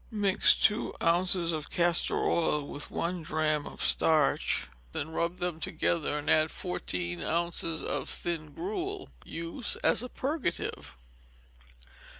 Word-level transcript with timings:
Mix 0.09 0.55
two 0.55 0.95
ounces 0.99 1.51
of 1.51 1.69
castor 1.69 2.17
oil 2.25 2.67
with 2.67 2.89
one 2.89 3.21
drachm 3.21 3.67
of 3.67 3.83
starch, 3.83 4.67
then 4.93 5.09
rub 5.11 5.37
them 5.37 5.59
together, 5.59 6.17
and 6.17 6.27
add 6.27 6.49
fourteen 6.49 7.21
ounces 7.21 7.83
of 7.83 8.09
thin 8.09 8.51
gruel. 8.55 9.09
Use 9.23 9.75
as 9.83 10.01
a 10.01 10.09
purgative. 10.09 10.97